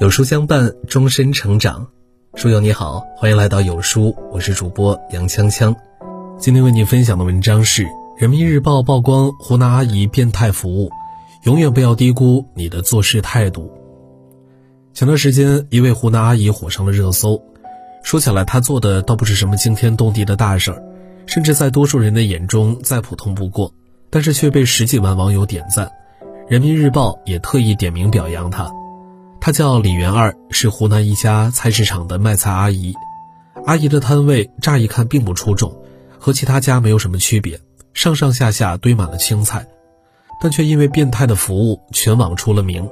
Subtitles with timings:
[0.00, 1.86] 有书相伴，终身成长。
[2.34, 5.72] 书友你好，欢迎来到有书，我是主播杨锵锵。
[6.36, 7.84] 今天为你分享的文章是
[8.18, 10.90] 《人民日报》曝光湖南阿姨变态服务，
[11.44, 13.70] 永远不要低估你的做事态度。
[14.94, 17.40] 前段时间，一位湖南阿姨火上了热搜。
[18.02, 20.82] 说起来，她做的倒不是什么惊天动地的大事儿，
[21.26, 23.72] 甚至在多数人的眼中再普通不过，
[24.10, 25.88] 但是却被十几万网友点赞。
[26.48, 28.68] 人民日报也特意点名表扬她。
[29.44, 32.94] 她叫李元二，是湖南一家菜市场的卖菜阿姨。
[33.66, 35.76] 阿姨的摊位乍一看并不出众，
[36.18, 37.60] 和其他家没有什么区别，
[37.92, 39.66] 上上下下堆满了青菜，
[40.40, 42.88] 但却因为变态的服务全网出了名。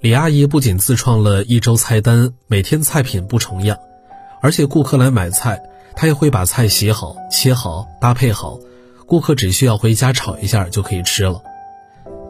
[0.00, 3.76] 李阿姨不仅自创了一周菜单，每天菜品不重样，
[4.40, 5.60] 而且顾客来买菜，
[5.96, 8.60] 她也会把菜洗好、切好、搭配好，
[9.06, 11.42] 顾客只需要回家炒一下就可以吃了。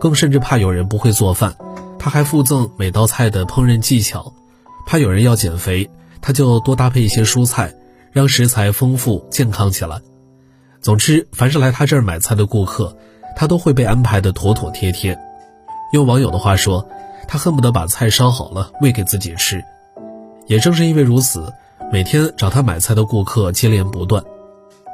[0.00, 1.54] 更甚至怕有人不会做饭，
[1.98, 4.34] 他还附赠每道菜的烹饪技巧。
[4.86, 5.90] 怕有人要减肥，
[6.22, 7.74] 他就多搭配一些蔬菜，
[8.10, 10.00] 让食材丰富健康起来。
[10.80, 12.96] 总之，凡是来他这儿买菜的顾客，
[13.36, 15.18] 他都会被安排的妥妥帖帖。
[15.92, 16.88] 用网友的话说，
[17.28, 19.62] 他恨不得把菜烧好了喂给自己吃。
[20.46, 21.52] 也正是因为如此，
[21.92, 24.24] 每天找他买菜的顾客接连不断。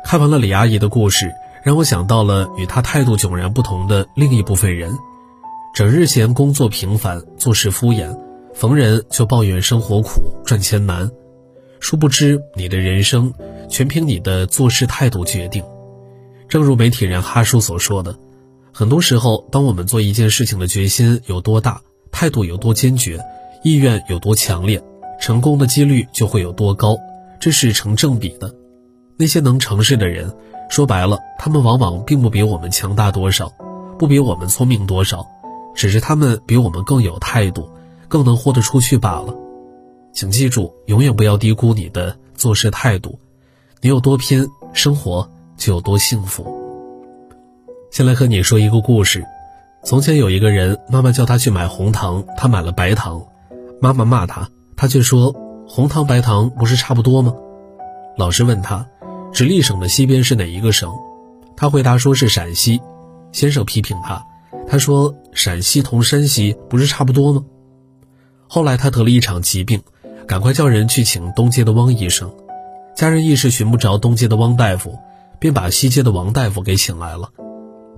[0.05, 1.33] 看完了李阿姨的故事。
[1.67, 4.97] 让我想到了与他态度迥然不同的另一部分人，
[5.75, 8.17] 整日嫌工作平凡、做事敷衍，
[8.55, 11.11] 逢人就抱怨生活苦、赚钱难。
[11.81, 13.35] 殊不知，你的人生
[13.69, 15.65] 全凭你的做事态度决定。
[16.49, 18.17] 正如媒体人哈叔所说的，
[18.73, 23.19] 很多时候，当我们做一件事情的决心有多大，态度有多坚决，
[23.65, 24.81] 意愿有多强烈，
[25.21, 26.97] 成功的几率就会有多高，
[27.41, 28.55] 这是成正比的。
[29.17, 30.33] 那些能成事的人。
[30.69, 33.53] 说白了，他们往往并不比我们强大多少，
[33.99, 35.27] 不比我们聪明多少，
[35.75, 37.69] 只是他们比我们更有态度，
[38.09, 39.35] 更能豁得出去罢了。
[40.13, 43.19] 请记住，永远不要低估你的做事态度。
[43.81, 46.47] 你有多拼，生活就有多幸福。
[47.91, 49.25] 先来和你说一个故事：
[49.85, 53.25] 从前有一个人，妈妈叫他去买红糖，他买了白糖，
[53.81, 55.35] 妈妈骂他，他却说
[55.69, 57.35] 红糖白糖不是差不多吗？
[58.17, 58.87] 老师问他。
[59.37, 60.91] 直隶省的西边是哪一个省？
[61.59, 62.81] 他回答说是陕西。
[63.33, 64.25] 先生批评他，
[64.67, 67.45] 他说陕西同山西不是差不多吗？
[68.49, 69.83] 后来他得了一场疾病，
[70.27, 72.35] 赶快叫人去请东街的汪医生。
[72.97, 74.99] 家人一时寻不着东街的汪大夫，
[75.39, 77.29] 便把西街的王大夫给请来了。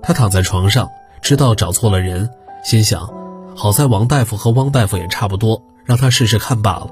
[0.01, 0.89] 他躺在床上，
[1.21, 2.29] 知道找错了人，
[2.65, 3.09] 心想，
[3.55, 6.89] 好在王大夫和汪大夫也差不多，让他试试看罢了。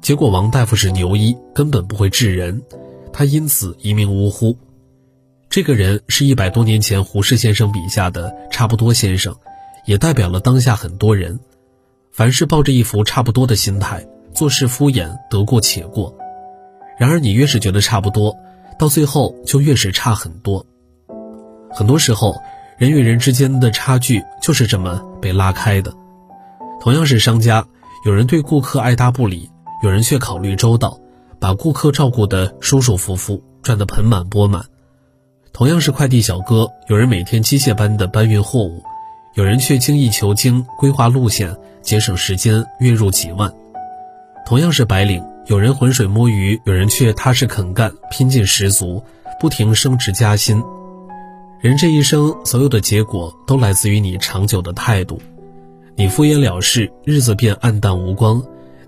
[0.00, 2.62] 结果王大夫是牛医，根本不会治人。
[3.12, 4.56] 他因此一命呜呼。
[5.50, 9.34] 这个人是一百多年前胡适先生笔下的差不多先生，
[9.86, 11.40] 也代表了当下很多人。
[12.12, 16.14] 凡是抱着一副差不多的心态，做事敷衍，得过且过。
[16.98, 18.36] 然而，你越是觉得差不多，
[18.78, 20.66] 到最后就越是差很多。
[21.70, 22.34] 很多时候，
[22.76, 25.94] 人与人之间的差距就是这么被拉开的。
[26.80, 27.66] 同样是商家，
[28.04, 29.48] 有人对顾客爱答不理，
[29.82, 30.98] 有人却考虑周到。
[31.40, 34.64] 把顾客照顾得舒舒服服，赚得盆满钵满。
[35.52, 38.82] 同样是快递小哥，有人每天机械般的搬运货物，
[39.34, 43.52] 有人却精益求精，规划路线，节省时间，月入几万。
[44.46, 49.02] 同样是白领，有人浑水摸鱼，有人却踏实肯干，拼劲十足，
[49.40, 50.62] 不停升职加薪。
[51.60, 55.20] 人这一生，所有的结果都来自于你长久的态度。
[55.96, 58.40] 你敷衍了事，日子便暗淡无光。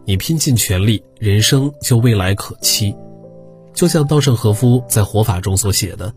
[0.04, 2.94] 你拼尽全力，人生就未来可期。
[3.72, 6.12] 就像稻盛和夫在《活法》中所写的，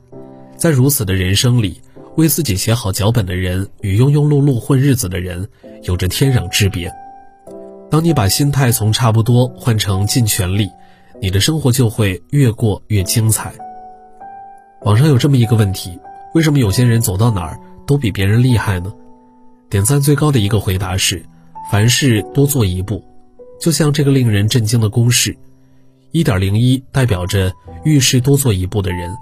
[0.57, 1.79] 在如此的人生里，
[2.15, 5.47] 为自己写好脚本的人与庸庸碌碌混日子的人
[5.83, 6.91] 有着天壤之别。
[7.91, 10.67] 当你把心态从差不多换成尽全力，
[11.21, 13.53] 你的生活就会越过越精彩。
[14.81, 15.97] 网上有这么一个问题：
[16.33, 18.91] 为什么有些人走到哪儿都比别人厉害呢？
[19.69, 21.23] 点赞最高的一个回答是：
[21.71, 23.03] 凡事多做一步。
[23.63, 25.37] 就像这个令人震惊的公式，
[26.11, 27.53] 一点零一代表着
[27.85, 29.15] 遇事多做一步的人，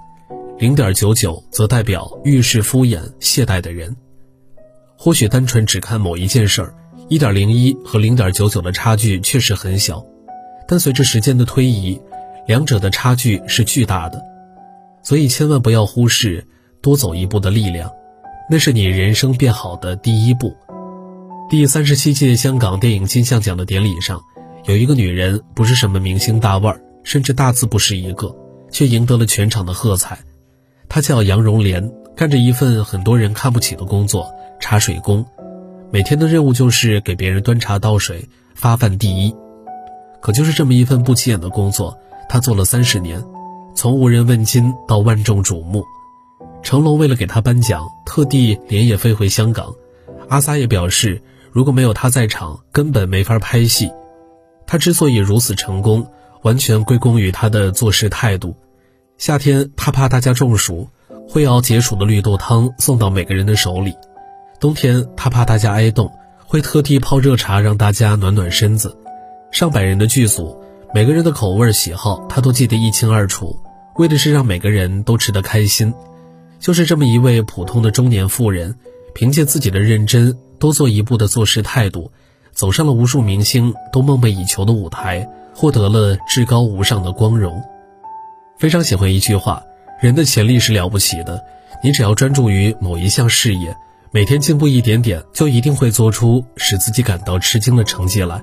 [0.58, 3.96] 零点九九则代表遇事敷衍懈怠的人。
[4.98, 6.74] 或许单纯只看某一件事儿，
[7.08, 10.04] 一点零一和零点九九的差距确实很小，
[10.66, 12.00] 但随着时间的推移，
[12.48, 14.20] 两者的差距是巨大的。
[15.04, 16.44] 所以千万不要忽视
[16.80, 17.92] 多走一步的力量，
[18.50, 20.52] 那是你人生变好的第一步。
[21.48, 24.20] 第三十七届香港电影金像奖的典礼上。
[24.64, 28.34] 有一个女人不是什么明星大腕儿，甚至大字不识一个，
[28.70, 30.18] 却赢得了全场的喝彩。
[30.88, 34.30] 她叫杨荣莲，干着一份很多人看不起的工作——
[34.60, 35.26] 茶水工。
[35.90, 39.34] 每天的任务就是给别人端茶倒水，发饭第一。
[40.20, 41.98] 可就是这么一份不起眼的工作，
[42.28, 43.20] 他做了三十年，
[43.74, 45.84] 从无人问津到万众瞩目。
[46.62, 49.74] 成龙为了给他颁奖，特地连夜飞回香港。
[50.28, 51.20] 阿 sa 也表示，
[51.50, 53.90] 如果没有他在场，根本没法拍戏。
[54.72, 56.06] 他之所以如此成功，
[56.40, 58.56] 完全归功于他的做事态度。
[59.18, 60.88] 夏天，他怕大家中暑，
[61.28, 63.92] 会熬解暑的绿豆汤送到每个人的手里；
[64.60, 66.10] 冬天，他怕大家挨冻，
[66.46, 68.96] 会特地泡热茶让大家暖暖身子。
[69.50, 70.56] 上百人的剧组，
[70.94, 73.60] 每个人的口味喜好他都记得一清二楚，
[73.96, 75.92] 为的是让每个人都吃得开心。
[76.60, 78.74] 就是这么一位普通的中年妇人，
[79.12, 82.10] 凭借自己的认真、多做一步的做事态度，
[82.52, 87.62] 走上了无数明星都梦寐以求的舞台，获得了至高无上的光荣。
[88.58, 89.62] 非常喜欢一句话：
[90.00, 91.42] 人的潜力是了不起的，
[91.82, 93.74] 你只要专注于某一项事业，
[94.12, 98.40] 每天进步一点点，就一定会做出使自己感到吃惊的成绩来。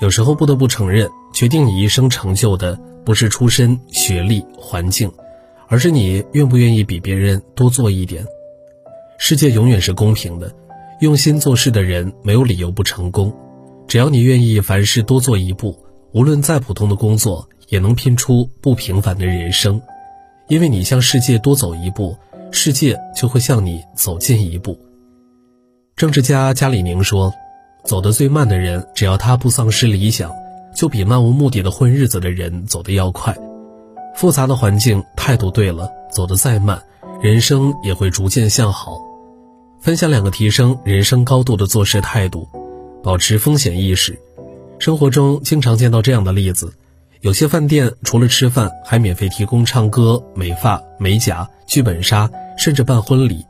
[0.00, 5.10] 有时候不得不承认，决定你一生成就的不是出身、学历、环境，
[5.68, 8.26] 而是你愿不愿意比别人多做一点。
[9.16, 10.52] 世界永远是公平的，
[11.00, 13.34] 用心做事的人没有理由不成功。
[13.86, 15.78] 只要你愿意凡事多做一步，
[16.12, 19.80] 无论再普通的工作，也能拼出不平凡的人生。
[20.48, 22.16] 因为你向世界多走一步，
[22.50, 24.78] 世界就会向你走近一步。
[25.96, 27.32] 政治家加里宁说。
[27.84, 30.32] 走得最慢的人，只要他不丧失理想，
[30.74, 33.36] 就比漫无目的的混日子的人走得要快。
[34.14, 36.82] 复杂的环境，态度对了，走得再慢，
[37.20, 38.98] 人生也会逐渐向好。
[39.84, 42.48] 分享两个提升人生高度的做事态度：
[43.02, 44.18] 保持风险意识。
[44.78, 46.72] 生活中经常见到这样的例子：
[47.20, 53.44] 有些饭店除了吃饭，还免费提供唱歌、美发、美甲、剧本杀，甚至办婚礼；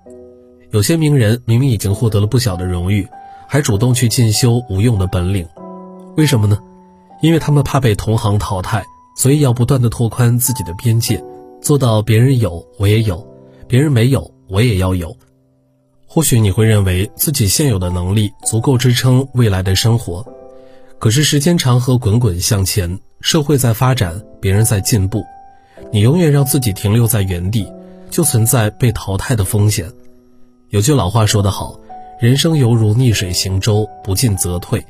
[0.72, 3.06] 有些名人明明已经获得了不小的荣誉。
[3.46, 5.46] 还主动去进修无用的本领，
[6.16, 6.58] 为什么呢？
[7.22, 8.84] 因为他们怕被同行淘汰，
[9.16, 11.22] 所以要不断的拓宽自己的边界，
[11.62, 13.24] 做到别人有我也有，
[13.68, 15.16] 别人没有我也要有。
[16.14, 20.24] 或许你会认为自己现有的能力足够支撑未来的生活，
[21.00, 25.24] 可是时间长河滚滚向前，社会在发展，别人在进步，
[25.90, 27.68] 你永远让自己停留在原地，
[28.10, 29.90] 就存在被淘汰的风险。
[30.68, 31.76] 有句老话说得好。
[32.20, 34.86] 人生犹如逆水行舟，不进则退。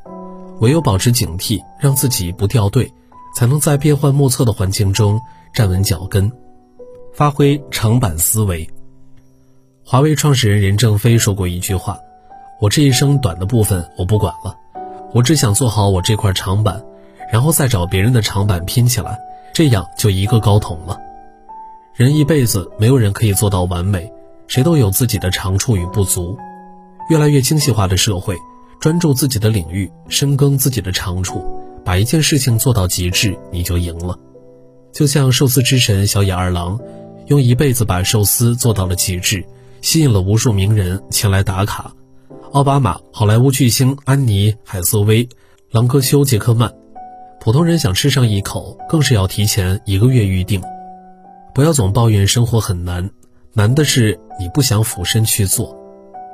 [0.61, 2.93] 唯有保持警惕，让自己不掉队，
[3.35, 5.19] 才能在变幻莫测的环境中
[5.55, 6.31] 站稳脚跟，
[7.15, 8.69] 发挥长板思维。
[9.87, 12.01] 华为创始人任正非说过一句话
[12.59, 14.57] ：“我这一生短的部分我不管了，
[15.13, 16.83] 我只想做好我这块长板，
[17.31, 19.21] 然后再找别人的长板拼起来，
[19.53, 20.99] 这样就一个高筒了。”
[21.95, 24.11] 人一辈子没有人可以做到完美，
[24.47, 26.35] 谁都有自己的长处与不足。
[27.11, 28.39] 越来越精细化的社会，
[28.81, 31.45] 专注自己的领域，深耕自己的长处，
[31.85, 34.19] 把一件事情做到极致，你就赢了。
[34.93, 36.81] 就像寿司之神小野二郎，
[37.27, 39.45] 用一辈子把寿司做到了极致，
[39.85, 41.93] 吸引了无数名人前来打卡。
[42.53, 45.29] 奥巴马、好莱坞巨星安妮海瑟薇、
[45.71, 46.73] 朗格修杰克曼，
[47.39, 50.63] 普通人想吃上一口，更是要提前一个月预定。
[51.55, 53.11] 不要总抱怨生活很难，
[53.53, 55.77] 难的是你不想俯身去做。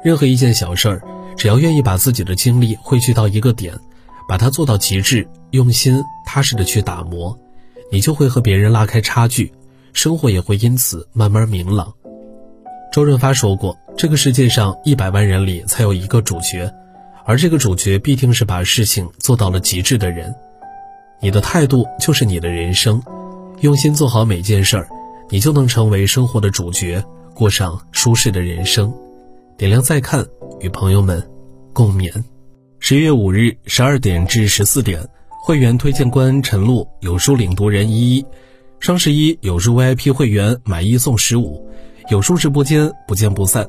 [0.05, 1.03] 任何一件小事儿，
[1.37, 3.74] 只要愿意把自己的精力汇聚到一个点，
[4.29, 7.36] 把它做到极致，用心踏实的去打磨，
[7.91, 9.53] 你就会和别人拉开差距，
[9.93, 11.93] 生活也会因此慢慢明朗。
[12.91, 16.73] 周润发说过：“这个世界上一百万人里才有一个主角，
[17.25, 20.35] 而这个主角必定是把事情做到了极致的人。”
[21.23, 23.01] 你的态度就是你的人生，
[23.61, 24.89] 用心做好每件事儿，
[25.29, 28.93] 你就能成为生活的主角，过上舒适的人生。
[29.56, 30.27] 点亮再看，
[30.59, 31.23] 与朋友们
[31.73, 32.11] 共勉。
[32.81, 35.06] 十一月五日十二点至十四点，
[35.44, 38.27] 会员推荐官陈露有书领读人依依，
[38.81, 41.65] 双十一有书 VIP 会员买一送十五，
[42.10, 43.69] 有书直播间不见不散，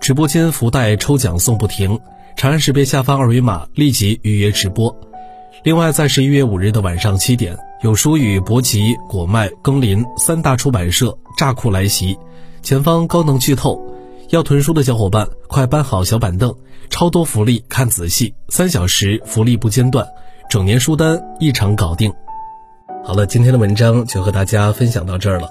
[0.00, 2.00] 直播间福袋抽奖送不停，
[2.34, 4.98] 长按识别下方二维码立即预约直播。
[5.64, 12.16] 另外，在十一月五日的晚上七点，有书与博吉、果麦、耕林三大出版社炸库来袭，
[12.62, 13.78] 前方高能剧透。
[14.30, 16.56] 要囤书的小伙伴，快搬好小板凳，
[16.88, 20.06] 超多福利看仔细，三小时福利不间断，
[20.48, 22.10] 整年书单一场搞定。
[23.04, 25.50] 好了，今天的文章就和大家分享到这儿了。